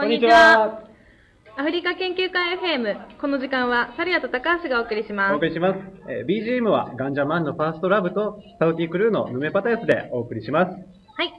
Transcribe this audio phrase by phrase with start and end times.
[0.00, 0.80] こんにちは。
[1.58, 3.18] アフリカ研究会 FM。
[3.20, 5.44] この時間は、サリアと高橋がお送りしおます送。
[5.44, 5.80] りします。
[6.08, 10.70] えー BGM はガンジャマンのファーストラブとサウティークルーのヌメパタヤスでお送りします。
[10.72, 10.76] は
[11.24, 11.34] い。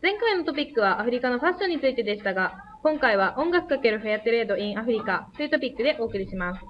[0.00, 2.54] 前回のトピックはアフリカのファッションについてでしたが、
[2.84, 6.60] 今回は音楽かけるフェアトレード in アフリカというトピックでお送りします。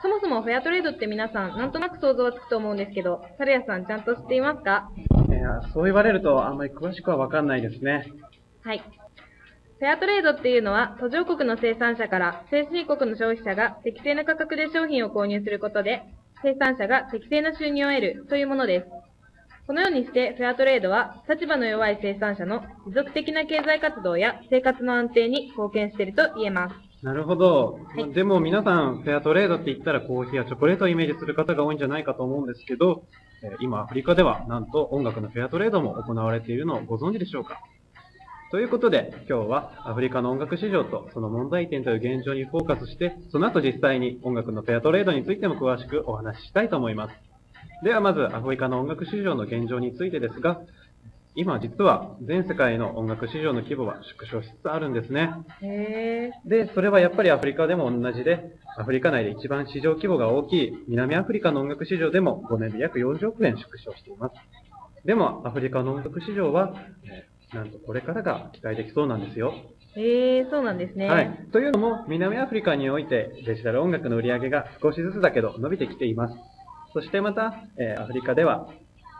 [0.00, 4.90] そもそもフェアトレードって皆さん、なんとなく想像はつくと思うんですけど、サリアさんちゃんと知っていますか？
[5.28, 8.06] いやそう言われるとあんまり詳しくはわかんないですね。
[8.62, 8.82] はい。
[9.78, 16.02] フェアトレードっていうのは、途上国の生産者から先進国の消費者が適正な価格で商品を購入することで、
[16.42, 18.86] 生産者が適正な収入を得るというものです。
[19.68, 26.74] このようにして、フェアトレードは、立場の弱い生産者の持続的な経済活動や生活の安定に貢献していると言えます。
[27.04, 27.78] なるほど。
[27.94, 33.04] はいでも皆さん、フェアトレードって言ったらコーヒーやチョコレートをイメージする方が多いんじゃないかと思うんですけど、
[33.44, 37.60] えー今アフリカではなんと音楽のフェアトレードも行われているのをご存知でしょうか？
[38.50, 47.14] ということで、今日はアフリカの音楽市場とその問題点という現状にフォーカスして、その後実際に音楽のフェアトレードについても詳しくお話ししたいと思います。
[47.84, 50.62] ではまず、アフリカの音楽市場の現状についてですが、
[51.34, 55.28] 今実は全世界の音楽市場の規模は縮小しつつあるんですね。
[56.46, 64.34] で、それはやっぱりアフリカでも同じで、アフリカ内で一番市場規模が大きい南アフリカの音楽市場でも5年で約40億円縮小しています。
[65.04, 66.72] でも、アフリカの音楽市場は、
[67.04, 69.54] えーなんとこれからが期待できそうなんですよ。
[69.96, 71.08] へー、そうなんですね。
[71.08, 71.30] はい。
[71.52, 76.34] というのも、南アフリカにおいてデジタル音楽の売り上げが少しずつだけど伸びてきています。
[76.92, 78.68] そしてまた、えーアフリカでは、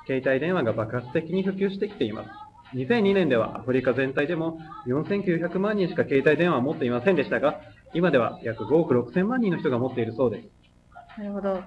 [0.06, 2.30] 携帯電話が爆発的に普及してきています。
[2.74, 7.60] 2002年ではアフリカ全体でも4900万人しか携帯電話を持っていませんでしたが、
[7.94, 10.48] 今では約5億6000万人の人が持っているそうです。
[11.16, 11.62] なるほど。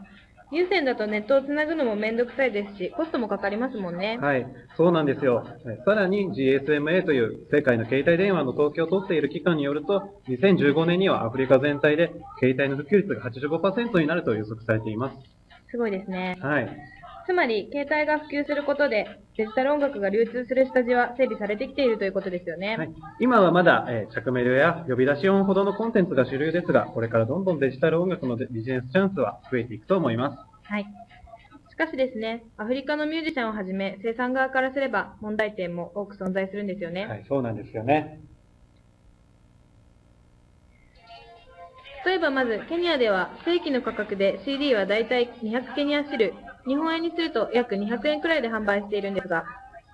[0.51, 4.17] 有線だとネットをつなぐのもめんどくさいですし、コストもかかりますもんね。
[4.21, 5.35] はい、そうなんですよ。
[5.35, 5.47] はい
[5.85, 15.17] さらに GSMA という世界の携帯電話の統計を取っている機関によると、2015年にはアフリカ全体で携帯の普及率が85%になると予測されています。
[15.69, 16.37] すごいですね。
[16.41, 16.69] はい。
[17.25, 19.05] つまり、携帯が普及することで、
[19.37, 22.77] デジタル音楽が流通する下地は整備されてきているということですよね。
[22.77, 30.37] はい、今はまだ、えー着メロや呼び出し音ほどのコンテンツが主流ですが、これからどんどんデジタル音楽のビジネスチャンスは増えていくと思います。
[30.63, 30.85] はい。
[31.69, 37.05] しかしですね、アフリカのミュージシャンをはじめ、生産側からすれば問題点も多く存在するんですよね。
[37.05, 38.21] はい、そうなんですよね。
[42.05, 46.33] 例えばまず、ケニアでは正規の価格で CD はだいたい200ケニアシル、
[46.67, 49.45] 日本円にすると約200円くらいで販売しているんですが、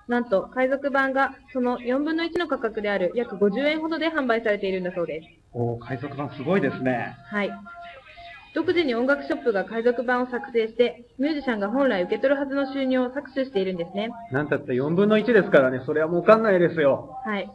[0.08, 5.28] なんと海賊版がその4分の1の価格である約50円ほどで販売されているんだそうです。
[5.52, 7.14] おー、海賊版すごいですね。
[7.26, 7.50] はい。
[8.54, 14.10] 独自に音楽ショップが海賊版を作成して、ミュージシャンが本来受け取るはずの収入を搾取しているんですね。
[14.32, 17.14] なんたって4分の1ですからね、それは儲かんないですよ。
[17.24, 17.50] はい。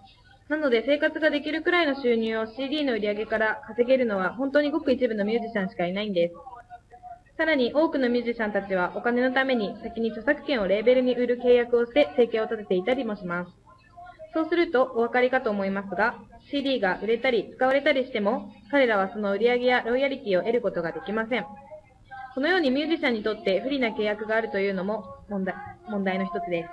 [0.49, 6.35] なので生活ができるくらいの収入を CD の売り上げから稼げるのは本当にごく一部のミュージシャンしかいないんです。
[7.37, 13.51] さらに多くのミュージシャンたちはお金のために先に著作権をレーベルに売る契約をして生計を立てていたりもします。
[14.33, 16.15] そうするとお分かりかと思いますが、
[16.51, 21.45] CD が売れたり使われたりしても、彼らはその売り上げやロイヤリティを得ることができません。
[22.35, 25.55] このようにミュージシャンにとって不利な契約があるというのも問題
[25.87, 26.69] 問題の一つです。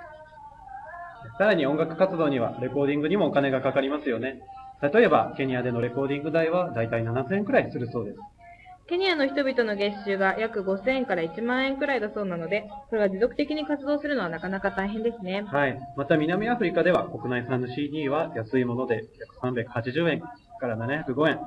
[1.37, 4.41] さらに音楽活動にはレコーディングにもお金がかかりますよね。
[4.81, 8.17] 例えば、ケニアでのレコーディング代はだいたい7000円くらいするそうです。
[8.91, 15.43] ケニアの人々の月収が約5000円から1万円くらいだそうなので、これは持続的に活動するのはなかなか大変ですね。
[15.47, 15.79] はい。
[15.95, 20.19] また南アフリカでは国内産の CD は安いもので約380円
[20.59, 21.39] から705円、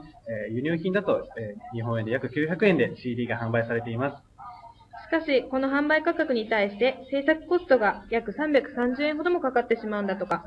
[0.48, 4.16] えー輸入品だと、えー日本円で約900円で CD が販売されています。
[5.06, 10.46] しかし、この販売価格に対して制作コストが約330円ほどもかかってしまうんだとか。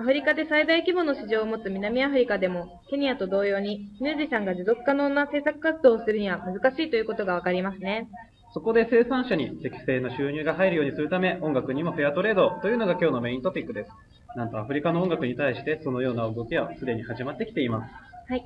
[0.00, 8.08] アフリカで最大規模の市場を持つ南アフリカでも、ケニアと同様にミュージシャンが持続可能な制作活動をするには難しいということがわかりますね。
[8.54, 13.90] そこで生産者に適正な収入が入るようにするため、音楽にもフェアトレードというのが今日のメイントピックです。
[14.36, 17.90] なんとアフリカの音楽に対してそのような動きはすでに始まってきています。
[18.30, 18.44] はい。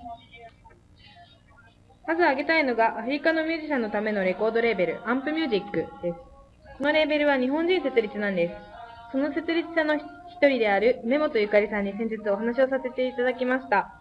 [2.07, 6.19] まず挙げたいのが、アフリカのミュージシャンのためのレコードレーベル、アンプミュージックです。
[6.79, 8.82] このレーベルは日本人設立なんです。
[9.13, 10.03] その設立者の一
[10.41, 13.93] 人である根本ゆかりさんに先日お話をさせていただきました。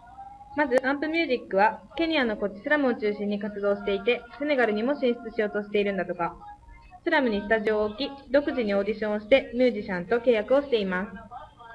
[0.56, 6.34] まず、アンプミュージックは、ケニアのコッチスラムを中心に活動していて、セネガルにも進出しようとしているんだとか。
[7.04, 11.10] スラムにスタジオを置き、独自にオーディションをして、ミュージシャンと契約をしています。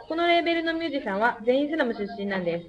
[0.08, 2.66] このレーベルのミュージシャンは全員スラム出身なんです。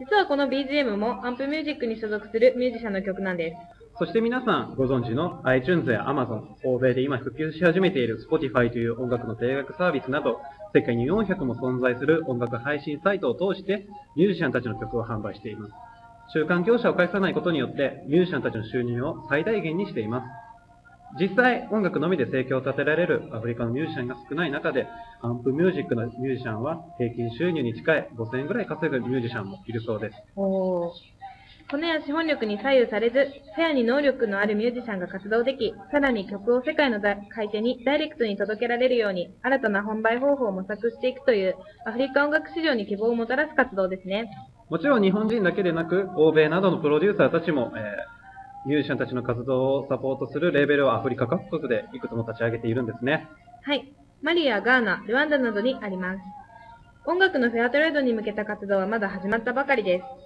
[0.00, 3.73] 実はこの BGM もアンプミュージックに所属するミュージシャンの曲なんです。
[3.96, 10.40] そして皆さんご存知の iTunes や Amazon、欧米で今普及し始めている Spotify という音楽の定額サービスなど、
[10.74, 13.86] 世界に400も存在する音楽配信サイトを通して
[14.16, 15.72] ミュージシャンたちの曲を販売しています。
[16.32, 20.26] 週刊業者を介さないことによってミュージシャンたちの収入を最大限にしています。
[21.20, 24.88] 実際、音楽のみで生計を立てられるアフリカのミュージシャンが少ない中で、
[25.22, 30.16] アンプミュージックのミュージシャンは平均収入に近い5000円ぐらい稼ぐミュージシャンもいるそうです。
[31.74, 44.30] 骨や資本力に左右されず、フェアに能力のあるミュージシャンが活動でき、さらに曲を世界のだ買い手にダイレクトに届けられるように、新たな販売方法を模索していくという、アフリカ音楽市場に希望をもたらす活動ですね。
[44.70, 48.14] もちろん日本人だけでなく、欧米などのプロデューサーたちも、えー
[48.66, 53.28] ミュージシャンたちの活動をサポートするレーベルをアフリカ各国でいくつも立ち上げているんですね。
[53.62, 53.92] はい。
[54.22, 56.20] マリやガーナ、ルワンダなどにあります。
[57.04, 60.23] 音楽のフェアトレードに向けた活動はまだ始まったばかりです。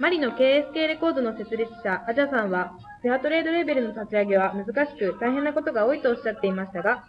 [0.00, 7.04] マリの KSK レコードの設立者、アジャさんは、フェアトレードレーベルの立ち上げは難しく大変なことが多いとおっしゃっていましたが、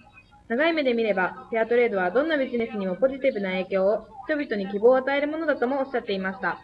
[0.48, 6.58] 長い目で見れば、フェアトレードはどんなビジネスにもポジティブな影響を、人々に希望を与えるものだともおっしゃっていました。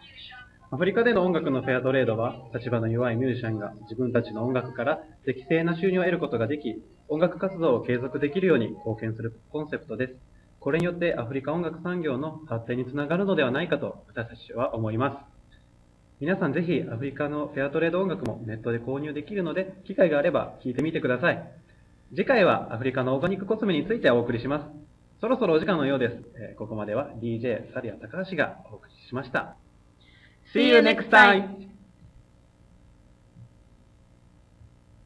[0.72, 10.16] アフリカでの音楽のフェアトレードは、立場の弱いミュージシャンが自分たちの音楽から適正な収入を得ることができ、音楽活動を継続できるように貢献するコンセプトです。
[10.58, 15.35] これによってアフリカ音楽産業の発展につながるのではないかと私たちは思います。
[16.18, 21.42] 皆さんぜひアフリカのフェアトレード音楽もネットで購入できるので、機会があれば聴いてみてください。
[22.10, 24.64] 次回はアフリカのオーガニックコスメについてお送りします。
[25.20, 26.14] そろそろお時間のようです。
[26.52, 29.56] えここまでは DJ サリア高橋がお送りしました。
[30.54, 31.75] See you next time!